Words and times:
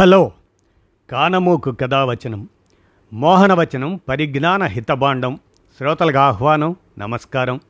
Hello. 0.00 0.32
కానమూకు 1.10 1.72
కథావచనం. 1.72 2.48
మోహనవచనం 3.12 4.00
పరిజ్ఞాన 4.08 4.62
హితబాండం 4.62 5.38
శ్రోతలకు 5.78 6.18
ఆహ్వానం 6.18 6.76
నమస్కారం. 6.98 7.60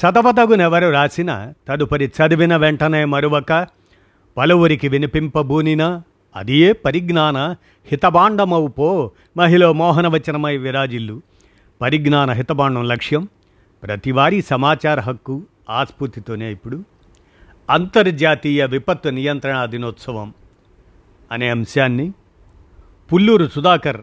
చదవదగునెవరు 0.00 0.90
రాసిన 0.90 1.52
తదుపరి 1.68 2.04
చదివిన 2.04 2.56
వెంటనే 2.56 3.04
మరువక 3.04 3.66
పలువురికి 4.36 4.88
వినిపింపబూనినా 4.88 6.02
అదియే 6.36 6.72
పరిజ్ఞాన 6.72 7.56
హితభాండమవు 7.86 8.66
పో 8.66 9.10
మహిళ 9.36 9.66
మోహనవచనమై 9.66 10.56
విరాజిల్లు. 10.56 11.22
పరిజ్ఞాన 11.80 12.30
హితబాండం 12.30 12.88
లక్ష్యం 12.88 13.28
ప్రతివారీ 13.82 14.42
సమాచార 14.42 15.00
హక్కు 15.00 15.42
ఆస్ఫూర్తితోనే 15.70 16.52
ఇప్పుడు. 16.52 16.84
అంతర్జాతీయ 17.70 18.66
విపత్తు 18.66 19.08
నియంత్రణ 19.08 19.64
దినోత్సవం. 19.64 20.34
అనే 21.34 21.50
అంశాన్ని 21.50 22.12
పుల్లూరు 23.12 23.46
సుధాకర్ 23.46 24.00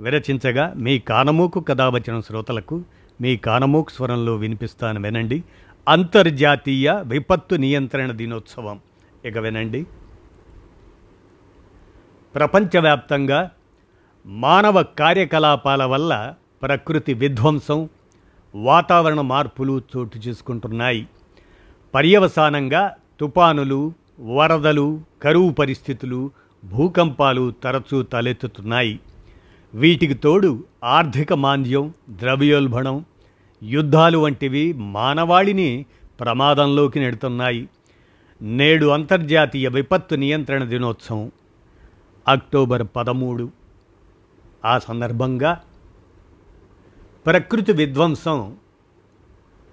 విరచించగా 0.00 0.74
మీ 0.76 0.98
కానమూకు 0.98 1.60
కథావచన 1.60 2.20
శ్రోతలకు 2.20 2.82
మీ 3.20 3.36
కానమూకు 3.36 3.90
స్వరంలో 3.90 4.34
వినిపిస్తాను 4.34 5.02
వినండి. 5.02 5.44
అంతర్జాతీయ 5.88 7.02
విపత్తు 7.06 7.54
నియంత్రణ 7.54 8.12
దినోత్సవం. 8.12 8.80
ఇక 9.24 9.38
వినండి. 9.38 9.86
ప్రపంచవ్యాప్తంగా 12.34 13.50
మానవ 14.26 14.82
కార్యకలాపాల 14.82 15.84
వల్ల 15.84 16.34
ప్రకృతి 16.62 17.14
విధ్వంసం 17.14 17.88
వాతావరణ 18.54 19.20
మార్పులు 19.20 19.82
చోటు 19.96 20.18
చేసుకుంటున్నాయి. 20.18 21.08
పర్యవసానంగా 21.94 22.94
తుపానులు 23.20 23.92
వరదలు 24.20 25.00
కరువు 25.22 25.50
పరిస్థితులు 25.50 26.30
భూకంపాలు 26.64 27.50
తరచూ 27.50 28.02
తలెత్తుతున్నాయి. 28.02 29.00
వీటికి 29.74 30.14
తోడు 30.14 30.64
ఆర్థిక 30.84 31.32
మాంద్యం 31.32 31.94
ద్రవ్యోల్బణం 32.10 33.04
యుద్ధాలు 33.62 34.18
వంటివి 34.18 34.72
మానవాళిని 34.72 35.86
ప్రమాదంలోకి 36.20 37.00
నెడుతున్నాయి. 37.00 37.68
నేడు 38.42 38.86
అంతర్జాతీయ 38.86 39.68
విపత్తు 39.68 40.14
నియంత్రణ 40.14 40.64
దినోత్సవం. 40.64 41.32
అక్టోబర్ 42.28 42.86
పదమూడు. 42.96 43.50
ఆ 44.64 44.78
సందర్భంగా 44.78 45.60
ప్రకృతి 47.26 47.72
విధ్వంసం 47.72 48.56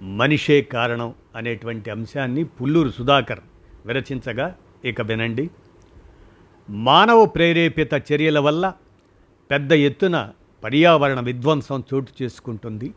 మనిషే 0.02 0.62
కారణం 0.62 1.14
అనేటువంటి 1.36 1.90
అంశాన్ని 1.90 2.44
పుల్లూరు 2.44 2.90
సుధాకర్ 2.90 3.40
విరచించగా 3.86 4.56
ఇక 4.86 5.02
వినండి. 5.02 5.50
మానవ 6.70 7.26
ప్రేరేపిత 7.26 7.94
చర్యల 7.94 8.40
వల్ల 8.40 8.74
పెద్ద 9.52 9.72
ఎత్తున 9.72 10.30
పర్యావరణ 10.64 11.20
విధ్వంసం 11.20 11.84
చోటు 11.94 12.24
చేసుకుంటుంది. 12.24 12.94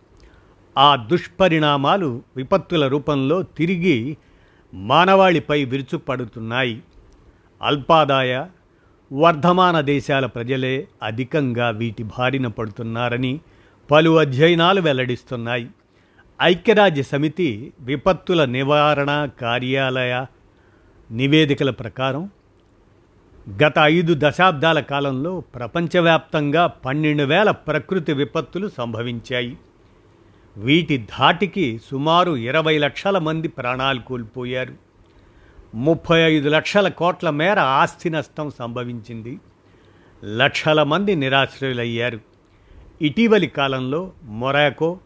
ఆ 0.78 0.96
దుష్పరిణామాలు 0.96 2.22
విపత్తుల 2.36 2.88
రూపంలో 2.88 3.42
తిరిగి 3.42 4.16
మానవాళిపై 4.74 5.64
విరుచుపడుతున్నాయి 5.64 6.82
అల్పాదాయ 7.62 8.46
వర్ధమాన 9.12 9.80
దేశాల 9.80 10.26
ప్రజలే 10.26 10.88
అధికంగా 11.02 11.70
వీటి 11.70 12.02
బారిన 12.02 12.46
పడుతున్నారని 12.46 13.40
పలు 13.90 14.18
అధ్యయనాలు 14.18 14.80
వెల్లడిస్తున్నాయి. 14.80 15.68
ఐక్యరాజ్య 16.42 17.02
సమితి 17.02 17.72
విపత్తుల 17.80 18.44
నివారణ 18.44 19.28
కార్యాలయ 19.40 20.24
నివేదికల 21.10 21.70
ప్రకారం 21.70 22.30
గత 23.50 23.72
ఐదు 23.82 24.14
దశాబ్దాల 24.18 24.80
కాలంలో 24.80 25.40
ప్రపంచవ్యాప్తంగా 25.40 26.66
పన్నెండు 26.66 27.22
వేల 27.22 27.50
ప్రకృతి 27.50 28.12
విపత్తులు 28.12 28.68
సంభవించాయి. 28.68 29.56
వీటి 30.56 31.06
ధాటికి 31.18 31.80
సుమారు 31.90 32.36
ఇరవై 32.36 32.78
లక్షల 32.78 33.18
మంది 33.18 33.48
ప్రాణాలు 33.48 34.00
కోల్పోయారు. 34.00 34.74
ముప్పై 35.74 36.20
ఐదు 36.20 36.48
లక్షల 36.48 36.88
కోట్ల 36.88 37.30
మేర 37.30 37.58
ఆస్తి 37.58 38.10
నష్టం 38.10 38.50
సంభవించింది. 38.58 39.40
లక్షల 40.24 40.82
మంది 40.82 41.14
నిరాశ్రయులయ్యారు. 41.14 42.20
ఇటీవలి 43.02 43.46
కాలంలో 43.46 44.12
మొరాకో 44.24 44.98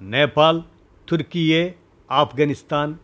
నేపాల్ 0.00 0.62
తుర్కియే 1.08 1.74
ఆఫ్ఘనిస్తాన్ 2.10 2.94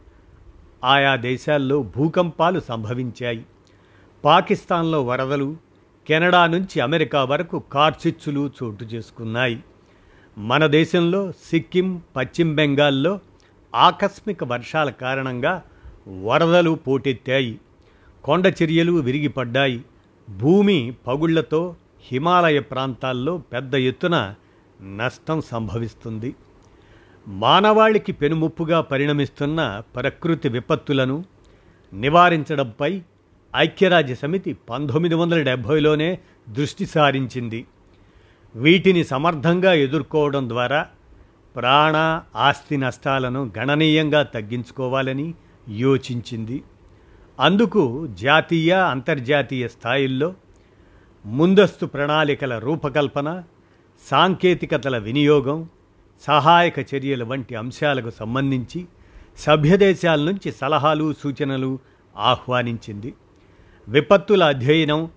ఆయా 0.84 1.16
దేశాల్లో 1.16 1.82
భూకంపాలు 1.82 2.60
సంభవించాయి. 2.60 3.44
పాకిస్తాన్లో 4.26 5.02
వరదలు 5.02 5.56
కెనడా 6.08 6.46
నుంచి 6.46 6.80
అమెరికా 6.80 7.24
వరకు 7.24 7.58
కార్చిచ్చులు 7.58 8.50
చోటు 8.62 8.84
చేసుకున్నాయి. 8.84 9.64
మన 10.38 10.66
దేశంలో 10.66 11.32
సిక్కిం 11.32 12.02
పశ్చిమ 12.16 12.54
బెంగాల్లో 12.54 13.20
ఆకస్మిక 13.74 14.44
వర్షాల 14.44 14.90
కారణంగా 14.90 15.62
వరదలు 16.24 16.70
పోటెత్తాయి. 16.70 17.60
కొండ 18.24 18.46
చర్యలు 18.46 18.92
విరిగిపడ్డాయి. 18.92 19.84
భూమి 20.30 20.94
పగుళ్ళతో 21.06 21.76
హిమాలయ 22.02 22.60
ప్రాంతాల్లో 22.60 23.38
పెద్ద 23.38 23.74
ఎత్తున 23.74 24.34
నష్టం 24.96 25.40
సంభవిస్తుంది. 25.40 26.34
మానవాళికి 27.28 28.12
పెనుముప్పుగా 28.12 28.80
పరిణమిస్తున్న 28.80 29.82
ప్రకృతి 29.96 30.48
విపత్తులను 30.48 31.24
నివారించడంపై 31.92 33.02
ఐక్యరాజ్య 33.56 34.14
సమితి 34.14 34.52
పంతొమ్మిది 34.70 35.14
వందల 35.14 35.42
డెబ్భైలోనే 35.42 36.18
దృష్టి 36.48 36.86
సారించింది. 36.86 37.66
వీటిని 38.56 39.04
సమర్థంగా 39.04 39.72
ఎదుర్కోవడం 39.72 40.48
ద్వారా 40.48 40.86
ప్రాణ 41.56 42.22
ఆస్తి 42.36 42.76
నష్టాలను 42.76 43.52
గణనీయంగా 43.58 44.22
తగ్గించుకోవాలని 44.22 45.34
యోచించింది. 45.68 46.62
అందుకు 47.40 48.06
జాతీయ 48.06 48.72
అంతర్జాతీయ 48.72 49.68
స్థాయిల్లో 49.68 50.34
ముందస్తు 51.24 51.86
ప్రణాళికల 51.86 52.58
రూపకల్పన 52.58 53.42
సాంకేతికతల 54.08 54.98
వినియోగం 54.98 55.68
సహాయక 56.26 56.94
చర్యలు 56.94 57.24
వంటి 57.24 57.54
అంశాలకు 57.54 58.10
సంబంధించి 58.10 58.86
సభ్యదేశాల 59.38 60.20
నుంచి 60.20 60.52
సలహాలు 60.52 61.14
సూచనలు 61.22 61.78
ఆహ్వానించింది. 62.16 63.14
విపత్తుల 63.88 64.44
అధ్యయనం 64.44 65.10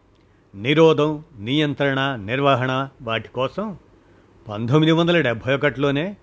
నిరోధం 0.56 1.24
నియంత్రణ 1.40 2.16
నిర్వహణ 2.16 2.90
వాటి 3.02 3.28
కోసం 3.28 3.78
పంతొమ్మిది 4.50 4.92
వందల 4.92 5.22
డెబ్భై 5.22 5.54
ఒకటిలోనే 5.54 6.18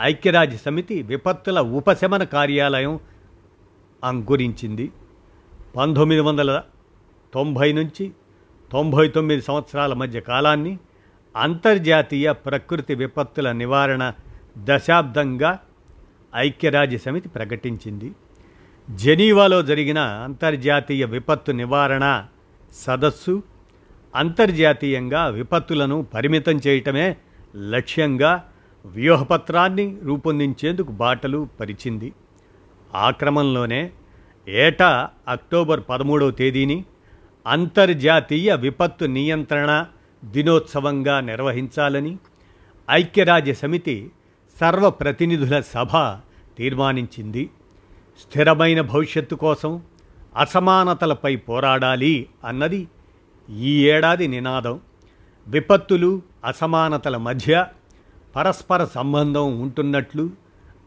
ఐక్యరాజ్య 0.00 0.56
సమితి 0.56 1.02
విపత్తుల 1.02 1.60
ఉపశమన 1.60 2.24
కార్యాలయం 2.24 3.00
అంకురించింది. 4.04 4.92
పంతొమ్మిది 5.76 6.20
వందల 6.20 6.62
తొంభై 7.34 7.72
నుంచి 7.72 8.12
తొంభై 8.72 9.08
తొమ్మిది 9.08 9.42
సంవత్సరాల 9.42 9.92
మధ్య 9.92 10.20
కాలాన్ని 10.20 10.78
అంతర్జాతీయ 11.36 12.32
ప్రకృతి 12.32 12.94
విపత్తుల 12.94 13.52
నివారణ 13.52 14.12
దశాబ్దంగా 14.58 15.58
ఐక్యరాజ్య 16.36 16.98
సమితి 16.98 17.28
ప్రకటించింది. 17.28 18.12
జెనీవాలో 19.00 19.62
జరిగిన 19.62 19.98
అంతర్జాతీయ 19.98 21.04
విపత్తు 21.04 21.52
నివారణ 21.52 22.24
సదస్సు 22.74 23.42
అంతర్జాతీయంగా 24.14 25.26
విపత్తులను 25.26 26.02
పరిమితం 26.14 26.56
చేయటమే 26.66 27.16
లక్ష్యంగా 27.56 28.48
వ్యూహపత్రాన్ని 28.84 29.96
రూపొందించేందుకు 30.02 30.92
బాటలు 30.92 31.48
పరిచింది. 31.60 32.12
ఆ 32.94 33.10
క్రమంలోనే 33.10 33.90
ఏటా 34.48 35.08
అక్టోబర్ 35.28 35.80
పదమూడవ 35.90 36.30
తేదీని 36.30 36.84
అంతర్జాతీయ 37.46 38.54
విపత్తు 38.54 39.04
నియంత్రణ 39.04 39.86
దినోత్సవంగా 40.24 41.20
నిర్వహించాలని 41.20 42.16
ఐక్యరాజ్య 42.90 43.54
సమితి 43.54 44.10
సర్వప్రతినిధుల 44.60 45.60
సభ 45.60 45.96
తీర్మానించింది. 46.58 47.50
స్థిరమైన 48.20 48.80
భవిష్యత్తు 48.80 49.34
కోసం 49.34 49.82
అసమానతలపై 50.36 51.36
పోరాడాలి 51.36 52.28
అన్నది 52.44 52.88
ఈ 53.58 53.88
ఏడాది 53.88 54.28
నినాదం. 54.28 54.80
విపత్తులు 55.48 56.22
అసమానతల 56.44 57.16
మధ్య 57.16 57.66
పరస్పర 58.36 58.84
సంబంధం 58.84 59.60
ఉంటున్నట్లు 59.60 60.30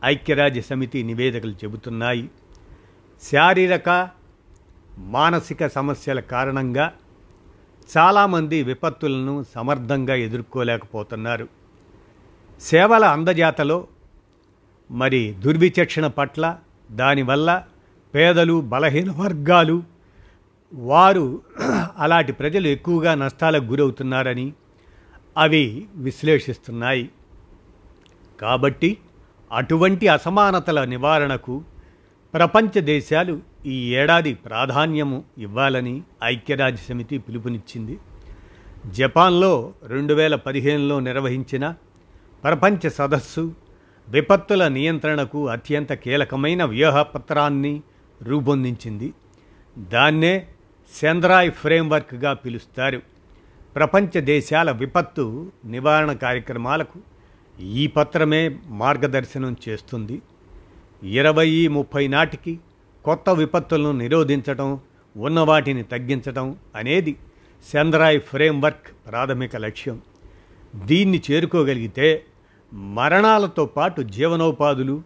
ఐక్యరాజ్య 0.05 0.61
సమితి 0.61 1.03
నివేదికలు 1.03 1.51
చెబుతున్నాయి. 1.51 2.29
శారీరక 3.31 4.09
మానసిక 4.97 5.67
సమస్యల 5.67 6.19
కారణంగా 6.19 6.93
చాలామంది 7.97 8.63
విపత్తులను 8.63 9.45
సమర్థంగా 9.55 10.15
ఎదుర్కోలేకపోతున్నారు. 10.15 11.47
సేవల 12.61 13.05
అందజాతలో 13.05 13.87
మరి 14.91 15.35
దుర్విచక్షణ 15.39 16.07
పట్ల 16.07 16.57
దానివల్ల 16.91 17.63
పేదలు 18.13 18.61
బలహీన 18.61 19.11
వర్గాలు 19.11 19.83
వారు 20.73 21.41
అలాంటి 21.97 22.31
ప్రజలు 22.31 22.67
ఎక్కువగా 22.67 23.15
నష్టాలకు 23.15 23.63
గురవుతున్నారని 23.63 24.53
అవి 25.37 25.87
విశ్లేషిస్తున్నాయి. 25.95 27.09
కాబట్టి 28.41 28.97
అటువంటి 29.51 30.07
అసమానతల 30.07 30.83
నివారణకు 30.83 31.63
ప్రపంచ 32.33 32.79
దేశాలు 32.79 33.41
ఈ 33.65 33.95
ఏడాది 33.95 34.33
ప్రాధాన్యము 34.33 35.23
ఇవ్వాలని 35.37 36.03
ఐక్యరాజ్య 36.23 36.77
సమితి 36.77 37.17
పిలుపునిచ్చింది. 37.17 37.99
జపాన్లో 38.87 39.73
రెండు 39.83 40.13
వేల 40.13 40.35
పదిహేనులో 40.35 40.99
నిర్వహించిన 40.99 41.73
ప్రపంచ 42.43 42.89
సదస్సు 42.89 43.53
విపత్తుల 44.09 44.67
నియంత్రణకు 44.67 45.47
అత్యంత 45.47 45.93
కీలకమైన 45.93 46.63
వ్యూహపత్రాన్ని 46.63 47.81
రూపొందించింది. 48.21 49.13
దాన్నే 49.77 50.47
సెంద్రాయ్ 50.95 51.51
ఫ్రేమ్వర్క్గా 51.51 52.33
పిలుస్తారు. 52.33 53.01
ప్రపంచ 53.75 54.19
దేశాల 54.19 54.71
విపత్తు 54.71 55.51
నివారణ 55.65 56.13
కార్యక్రమాలకు 56.13 56.99
ఈ 57.61 57.87
పత్రమే 57.87 58.57
మార్గదర్శనం 58.67 59.55
చేస్తుంది. 59.69 60.21
ఇరవై 61.03 61.67
ముప్పై 61.67 62.07
నాటికి 62.07 62.59
కొత్త 63.05 63.29
విపత్తులను 63.29 63.91
నిరోధించటం 63.91 64.79
ఉన్న 65.17 65.39
వాటిని 65.39 65.83
తగ్గించటం 65.83 66.55
అనేది 66.75 67.15
సెంద్రాయ్ 67.71 68.21
ఫ్రేమ్వర్క్ 68.21 69.09
ప్రాథమిక 69.11 69.55
లక్ష్యం. 69.55 70.01
దీన్ని 70.75 71.21
చేరుకోగలిగితే 71.31 72.23
మరణాలతో 72.73 73.65
పాటు 73.65 74.01
జీవనోపాధులు 74.01 75.01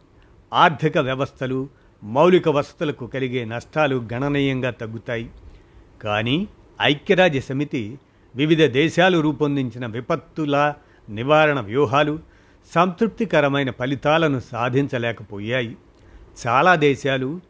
ఆర్థిక 0.54 0.98
వ్యవస్థలు 0.98 1.70
మౌలిక 2.04 2.50
వసతులకు 2.50 3.08
కలిగే 3.08 3.46
నష్టాలు 3.46 4.08
గణనీయంగా 4.14 4.70
తగ్గుతాయి. 4.70 5.30
కానీ 6.02 6.48
ఐక్యరాజ్య 6.82 7.40
సమితి 7.40 8.00
వివిధ 8.36 8.64
దేశాలు 8.64 9.20
రూపొందించిన 9.20 9.86
విపత్తుల 9.86 10.74
నివారణ 11.10 11.60
వ్యూహాలు 11.60 12.20
సంతృప్తికరమైన 12.76 13.72
ఫలితాలను 13.72 14.40
సాధించలేకపోయాయి. 14.40 15.78
చాలా 16.48 16.76
దేశాలు 16.76 17.42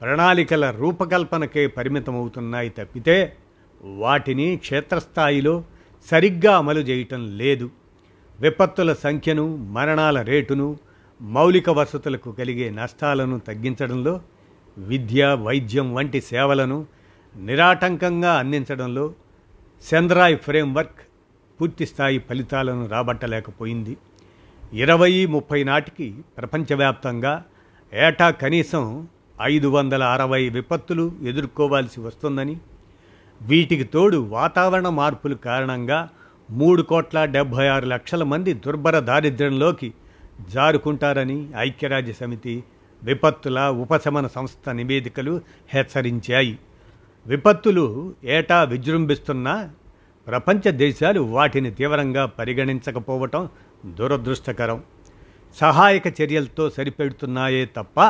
ప్రణాళికల 0.00 0.70
రూపకల్పనకే 0.70 1.66
పరిమితమవుతున్నాయి 1.66 2.68
తప్పితే 2.68 3.36
వాటిని 3.82 4.56
క్షేత్రస్థాయిలో 4.56 5.64
సరిగ్గా 6.10 6.58
అమలు 6.58 6.80
చేయటం 6.80 7.38
లేదు. 7.38 7.70
విపత్తుల 8.40 8.92
సంఖ్యను 8.92 9.56
మరణాల 9.56 10.22
రేటును 10.22 10.78
మౌలిక 11.20 11.70
వసతులకు 11.70 12.32
కలిగే 12.32 12.70
నష్టాలను 12.70 13.38
తగ్గించడంలో 13.38 14.20
విద్య 14.78 15.36
వైద్యం 15.44 15.94
వంటి 15.94 16.20
సేవలను 16.20 16.86
నిరాటంకంగా 17.36 18.32
అందించడంలో 18.32 19.14
సెంద్రాయ్ 19.84 20.36
ఫ్రేమ్వర్క్ 20.36 21.00
పూర్తిస్థాయి 21.60 22.18
ఫలితాలను 22.18 22.86
రాబట్టలేకపోయింది. 22.86 23.96
ఇరవై 24.72 25.26
ముప్పై 25.26 25.64
నాటికి 25.64 26.14
ప్రపంచవ్యాప్తంగా 26.38 27.44
ఏటా 27.94 28.30
కనీసం 28.30 29.08
ఐదు 29.42 29.68
వందల 29.68 30.02
అరవై 30.04 30.48
విపత్తులు 30.48 31.12
ఎదుర్కోవాల్సి 31.22 32.00
వస్తుందని 32.00 32.56
వీటికి 33.42 33.84
తోడు 33.84 34.16
వాతావరణ 34.16 34.88
మార్పుల 34.88 35.34
కారణంగా 35.34 36.08
మూడు 36.50 36.82
కోట్ల 36.82 37.24
డెబ్భై 37.24 37.66
ఆరు 37.66 37.86
లక్షల 37.86 38.22
మంది 38.22 38.54
దుర్భర 38.54 38.98
దారిద్ర్యంలోకి 38.98 39.92
జారుకుంటారని 40.50 41.48
ఐక్యరాజ్య 41.56 42.12
సమితి 42.12 42.64
విపత్తుల 43.02 43.60
ఉపశమన 43.60 44.26
సంస్థ 44.26 44.68
నివేదికలు 44.68 45.40
హెచ్చరించాయి. 45.68 46.58
విపత్తులు 47.26 48.14
ఏటా 48.24 48.62
విజృంభిస్తున్నా 48.62 49.70
ప్రపంచ 50.26 50.70
దేశాలు 50.70 51.20
వాటిని 51.20 51.70
తీవ్రంగా 51.70 52.26
పరిగణించకపోవటం 52.26 53.48
దురదృష్టకరం. 53.86 54.82
సహాయక 55.54 56.20
చర్యలతో 56.22 56.70
సరిపెడుతున్నాయే 56.70 57.64
తప్ప 57.76 58.00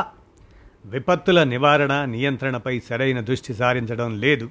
విపత్తుల 0.85 1.43
నివారణ 1.43 2.05
నియంత్రణపై 2.05 2.79
సరైన 2.79 3.19
దృష్టి 3.19 3.53
సారించడం 3.53 4.19
లేదు. 4.19 4.49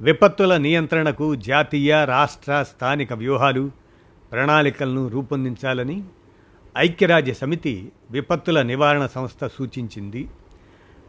విపత్తుల 0.00 0.56
నియంత్రణకు 0.56 1.34
జాతీయ 1.34 2.04
రాష్ట్ర 2.04 2.62
స్థానిక 2.62 3.12
వ్యూహాలు 3.12 3.70
ప్రణాళికలను 4.32 5.08
రూపొందించాలని 5.08 6.04
ఐక్యరాజ్య 6.78 7.34
సమితి 7.34 7.92
విపత్తుల 8.10 8.62
నివారణ 8.62 9.06
సంస్థ 9.06 9.46
సూచించింది. 9.46 10.28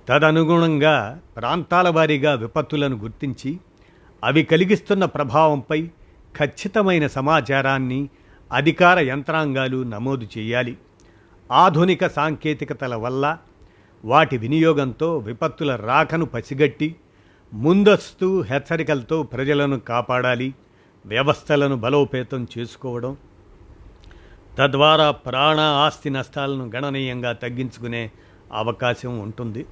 తదనుగుణంగా 0.09 1.21
ప్రాంతాల 1.37 1.89
వారీగా 1.89 2.33
విపత్తులను 2.33 2.97
గుర్తించి 2.97 3.59
అవి 4.23 4.43
కలిగిస్తున్న 4.43 5.05
ప్రభావంపై 5.05 5.89
ఖచ్చితమైన 6.37 7.07
సమాచారాన్ని 7.07 8.09
అధికార 8.51 8.99
యంత్రాంగాలు 8.99 9.83
నమోదు 9.83 10.27
చేయాలి. 10.37 10.77
ఆధునిక 11.51 12.07
సాంకేతికతల 12.07 12.95
వల్ల 12.95 13.37
వాటి 14.05 14.37
వినియోగంతో 14.37 15.17
విపత్తుల 15.17 15.75
రాకను 15.75 16.25
పసిగట్టి 16.25 16.95
ముందస్తు 17.53 18.41
హెచ్చరికలతో 18.41 19.23
ప్రజలను 19.23 19.79
కాపాడాలి 19.79 20.53
వ్యవస్థలను 21.05 21.75
బలోపేతం 21.75 22.47
చేసుకోవడం 22.57 23.17
తద్వారా 24.57 25.11
ప్రాణ 25.11 25.59
ఆస్తి 25.59 26.09
నష్టాలను 26.09 26.71
గణనీయంగా 26.75 27.31
తగ్గించుకునే 27.31 28.11
అవకాశం 28.53 29.19
ఉంటుంది. 29.19 29.65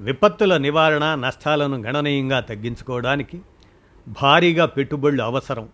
విపత్తుల 0.00 0.56
నివారణ 0.56 1.14
నష్టాలను 1.14 1.76
గణనీయంగా 1.76 2.40
తగ్గించుకోవడానికి 2.40 3.40
భారీగా 4.08 4.66
పెట్టుబడులు 4.66 5.22
అవసరం. 5.22 5.68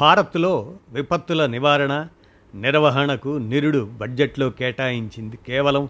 భారత్లో 0.00 0.76
విపత్తుల 0.88 1.46
నివారణ 1.46 2.06
నిర్వహణకు 2.54 3.28
నిరుడు 3.28 3.84
బడ్జెట్లో 3.84 4.50
కేటాయించింది 4.50 5.38
కేవలం 5.46 5.88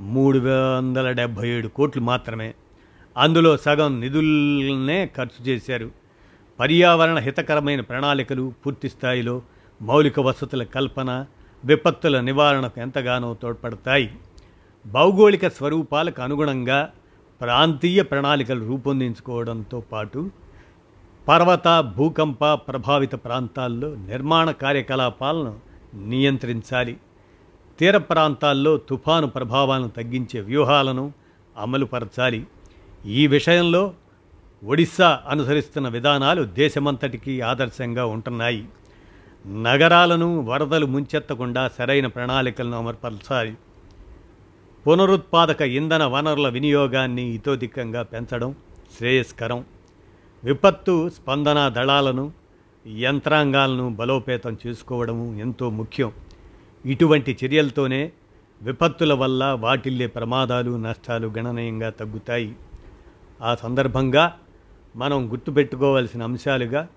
మూడు 0.00 0.38
వందల 0.38 1.10
డెబ్భై 1.10 1.48
ఏడు 1.48 1.68
కోట్లు 1.68 2.02
మాత్రమే. 2.02 2.54
అందులో 3.18 3.56
సగం 3.56 4.00
నిధులనే 4.00 5.10
ఖర్చు 5.16 5.44
చేశారు. 5.44 5.90
పర్యావరణ 6.60 7.18
హితకరమైన 7.18 7.80
ప్రణాళికలు 7.80 8.52
పూర్తి 8.66 8.88
స్థాయిలో 8.88 9.42
మౌలిక 9.82 10.20
వసతుల 10.20 10.62
కల్పన 10.62 11.26
విపత్తుల 11.64 12.20
నివారణకు 12.20 12.80
ఎంతగానో 12.80 13.34
తోడ్పడతాయి. 13.34 14.10
భౌగోళిక 14.86 15.48
స్వరూపాలకు 15.48 16.22
అనుగుణంగా 16.22 16.90
ప్రాంతీయ 17.40 18.02
ప్రణాళికలు 18.02 18.64
రూపొందించుకోవడంతో 18.64 19.80
పాటు 19.80 20.30
పర్వత 21.28 21.80
భూకంప 21.96 22.44
ప్రభావిత 22.44 23.14
ప్రాంతాల్లో 23.14 23.94
నిర్మాణ 23.94 24.50
కార్యకలాపాలను 24.50 25.60
నియంత్రించాలి. 25.94 26.96
తీర 27.80 27.96
ప్రాంతాల్లో 27.96 28.76
తుఫాను 28.76 29.26
ప్రభావాలను 29.26 29.88
తగ్గించే 29.88 30.40
వ్యూహాలను 30.40 31.12
అమలుపరచాలి. 31.58 32.46
ఈ 33.06 33.26
విషయంలో 33.26 33.94
ఒడిస్సా 34.64 35.20
అనుసరిస్తున్న 35.28 35.88
విధానాలు 35.88 36.42
దేశమంతటికీ 36.42 37.40
ఆదర్శంగా 37.40 38.06
ఉంటున్నాయి. 38.06 38.68
నగరాలను 39.46 40.40
వరదలు 40.40 40.86
ముంచెత్తకుండా 40.86 41.70
సరైన 41.78 42.06
ప్రణాళికలను 42.06 42.78
అమర్పరచాలి. 42.78 43.54
పునరుత్పాదక 44.86 45.62
ఇంధన 45.62 46.04
వనరుల 46.04 46.48
వినియోగాన్ని 46.48 47.22
ఇతోధికంగా 47.22 48.02
పెంచడం 48.02 48.54
శ్రేయస్కరం. 48.98 49.64
విపత్తు 50.44 51.08
స్పందన 51.08 51.68
దళాలను 51.68 52.32
యంత్రాంగాలను 52.86 53.88
బలోపేతం 53.88 54.56
చేసుకోవడము 54.66 55.38
ఎంతో 55.38 55.70
ముఖ్యం. 55.70 56.12
ఇటువంటి 56.86 57.38
చర్యలతోనే 57.44 58.12
విపత్తుల 58.62 59.12
వల్ల 59.12 59.44
వాటిల్లే 59.44 60.06
ప్రమాదాలు 60.06 60.76
నష్టాలు 60.76 61.28
గణనీయంగా 61.38 61.90
తగ్గుతాయి. 61.90 62.56
ఆ 63.42 63.54
సందర్భంగా 63.54 64.36
మనం 64.96 65.32
గుర్తుపెట్టుకోవాల్సిన 65.32 66.22
అంశాలుగా 66.22 66.88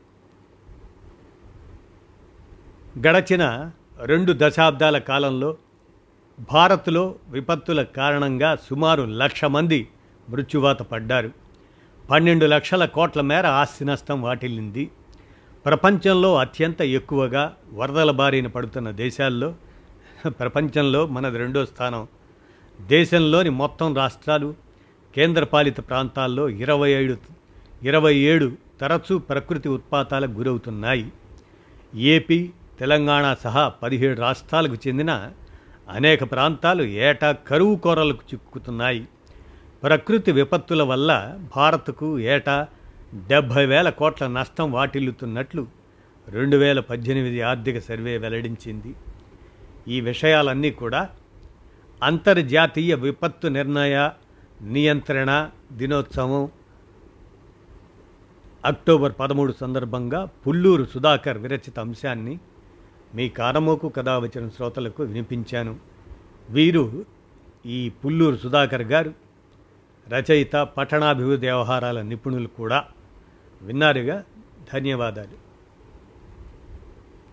గడచిన 3.08 3.72
రెండు 4.04 4.34
దశాబ్దాల 4.38 4.98
కాలంలో 4.98 5.58
భారత్లో 6.52 7.16
విపత్తుల 7.30 7.84
కారణంగా 7.84 8.56
సుమారు 8.56 9.04
లక్ష 9.04 9.46
మంది 9.46 9.88
మృత్యువాత 10.30 10.82
పడ్డారు. 10.82 11.32
పన్నెండు 12.10 12.46
లక్షల 12.46 12.86
కోట్ల 12.86 13.22
మేర 13.22 13.48
ఆస్తి 13.48 13.86
నష్టం 13.86 14.22
వాటిల్లింది. 14.22 14.92
ప్రపంచంలో 15.66 16.36
అత్యంత 16.36 16.82
ఎక్కువగా 16.82 17.56
వరదల 17.74 18.12
బారిన 18.12 18.48
పడుతున్న 18.48 18.92
దేశాల్లో 18.92 19.56
ప్రపంచంలో 20.28 21.08
మనది 21.08 21.38
రెండో 21.38 21.66
స్థానం. 21.66 22.08
దేశంలోని 22.82 23.50
మొత్తం 23.50 23.96
రాష్ట్రాలు 23.96 24.71
కేంద్రపాలిత 25.16 25.80
ప్రాంతాల్లో 25.80 26.50
ఇరవై 26.50 26.92
ఏడు 26.92 27.18
ఇరవై 27.84 28.16
ఏడు 28.16 28.52
తరచూ 28.82 29.18
ప్రకృతి 29.18 29.70
ఉత్పాతాలకు 29.70 30.32
గురవుతున్నాయి. 30.32 31.12
ఏపీ 31.96 32.50
తెలంగాణ 32.80 33.36
సహా 33.44 33.68
పదిహేడు 33.68 34.22
రాష్ట్రాలకు 34.22 34.78
చెందిన 34.88 35.32
అనేక 35.90 36.32
ప్రాంతాలు 36.32 36.84
ఏటా 36.84 37.32
కరువు 37.32 37.76
కోరలకు 37.76 38.20
చిక్కుతున్నాయి. 38.34 39.08
ప్రకృతి 39.84 40.32
విపత్తుల 40.32 40.84
వల్ల 40.84 41.38
భారత్కు 41.56 42.20
ఏటా 42.20 42.68
డెబ్భై 43.28 43.66
వేల 43.66 43.90
కోట్ల 43.90 44.28
నష్టం 44.28 44.72
వాటిల్లుతున్నట్లు 44.72 45.68
రెండు 46.30 46.58
వేల 46.58 46.80
పద్దెనిమిది 46.80 47.42
ఆర్థిక 47.42 47.80
సర్వే 47.80 48.18
వెల్లడించింది. 48.18 48.96
ఈ 49.88 50.02
విషయాలన్నీ 50.02 50.72
కూడా 50.72 51.10
అంతర్జాతీయ 52.04 52.96
విపత్తు 52.96 53.48
నిర్ణయ 53.48 54.10
నియంత్రణ 54.62 55.50
దినోత్సవం. 55.72 56.50
అక్టోబర్ 58.66 59.14
పదమూడు 59.20 59.54
సందర్భంగా 59.60 60.26
పుల్లూరు 60.26 60.86
సుధాకర్ 60.86 61.38
విరచిత 61.38 61.80
అంశాన్ని 61.80 62.40
మీ 63.16 63.30
కారమోకు 63.30 63.90
కథ 63.90 64.10
వచ్చిన 64.10 64.50
శ్రోతలకు 64.50 65.04
వినిపించాను. 65.04 65.80
వీరు 66.50 67.06
ఈ 67.66 67.90
పుల్లూరు 67.90 68.36
సుధాకర్ 68.36 68.82
గారు. 68.82 69.14
రచయిత 70.10 70.56
పట్టణాభివృద్ధి 70.56 71.48
వ్యవహారాల 71.48 72.02
నిపుణులు 72.02 72.48
కూడా. 72.48 72.86
విన్నారుగా? 73.62 74.24
ధన్యవాదాలు. 74.74 75.51